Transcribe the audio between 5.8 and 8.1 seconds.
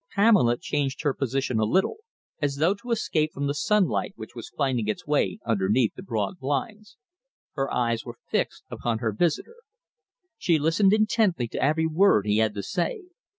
the broad blinds. Her eyes